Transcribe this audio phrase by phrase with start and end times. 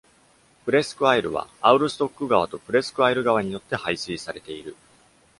[0.65, 4.75] プレスク・アイルは、アウルストック川とプレスク・アイル川によって排水されている。